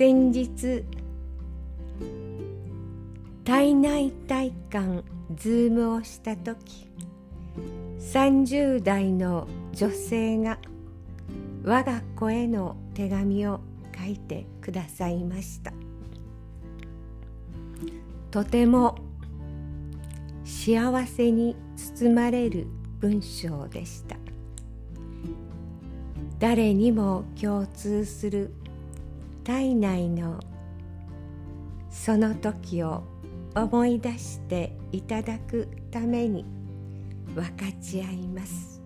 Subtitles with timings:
[0.00, 0.82] 先日
[3.44, 5.04] 体内体感
[5.36, 6.88] ズームをした時
[7.98, 10.58] 30代の女性が
[11.62, 13.60] 我が子への手紙を
[13.94, 15.70] 書いてくださいました。
[18.30, 18.96] とても
[20.46, 22.66] 幸せに包まれる
[23.00, 24.16] 文章でした。
[26.38, 28.54] 誰にも共通する
[29.44, 30.40] 体内の
[31.90, 33.02] その時を
[33.54, 36.44] 思い出していただくために
[37.34, 38.80] 分かち合います。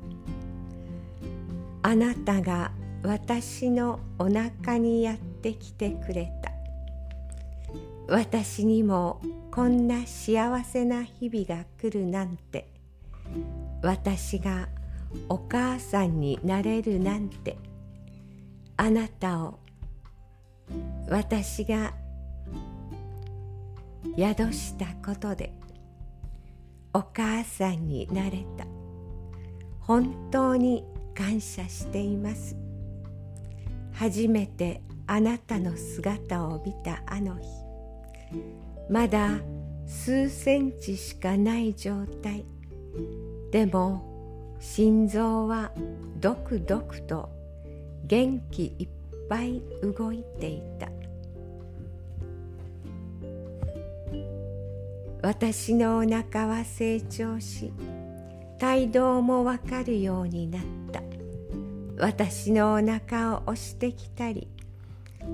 [1.82, 6.52] あなたが私のお腹にやってきてくれた。
[8.08, 12.68] 私にもこんな幸せな日々が来るなんて。
[13.82, 14.68] 私が
[15.28, 17.58] お母さんになれるなんて。
[18.76, 19.58] あなたを
[21.08, 21.92] 私が
[24.16, 25.52] 宿したことで
[26.92, 28.64] お母さんになれた。
[29.80, 32.56] 本当に感謝しています。
[33.92, 37.46] 初めてあなたの姿を見たあの日。
[38.88, 39.40] まだ
[39.86, 42.44] 数センチしかない状態。
[43.50, 45.72] でも心臓は
[46.20, 47.28] ドクドクと
[48.04, 48.88] 元気いっ
[49.28, 50.88] ぱい動いていた。
[55.22, 57.72] 私のお腹は成長し
[58.58, 60.62] 胎動もわかるようになっ
[60.92, 61.02] た。
[61.98, 64.48] 私のお腹を押してきたり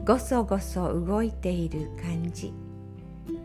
[0.06, 2.52] ごそごそ動いている感じ。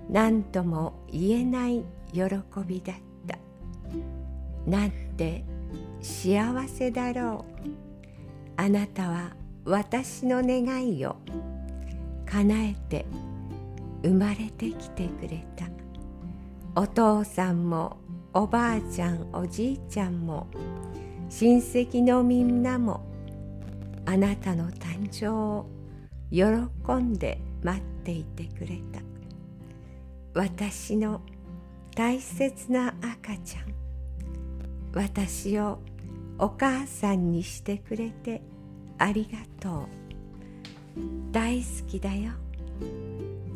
[0.09, 1.83] 何とも言えない
[2.13, 2.23] 喜
[2.65, 2.95] びだっ
[3.27, 3.37] た。
[4.69, 5.43] なんて
[6.01, 7.69] 幸せだろう。
[8.57, 11.15] あなたは私の願いを
[12.27, 13.05] 叶えて
[14.03, 15.65] 生まれてきてくれた。
[16.79, 17.97] お父さんも
[18.33, 20.47] おばあちゃんおじいちゃんも
[21.29, 23.01] 親戚のみんなも
[24.05, 25.65] あなたの誕生を
[26.29, 26.45] 喜
[26.93, 29.01] んで待っていてくれた。
[30.35, 31.21] 私の
[31.95, 33.65] 大切な赤ちゃん
[34.93, 35.79] 私を
[36.37, 38.41] お母さんにしてくれて
[38.97, 40.05] ありがとう。
[41.31, 42.31] 大好きだよ。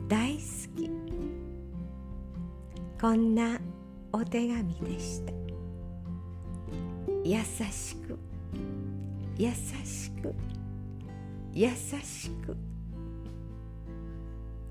[0.07, 0.39] 大好
[0.75, 0.89] き。
[2.99, 3.59] こんな
[4.11, 5.31] お手紙でした。
[7.23, 7.37] 優
[7.71, 8.17] しく。
[9.37, 10.35] 優しく。
[11.53, 11.69] 優
[12.03, 12.57] しく。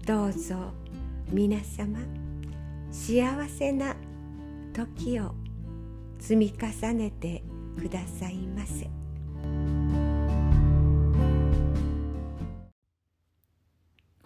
[0.07, 0.73] どうぞ
[1.31, 1.99] 皆様
[2.91, 3.95] 幸せな
[4.73, 5.35] 時を
[6.19, 7.43] 積み重ねて
[7.79, 9.78] くださいませ。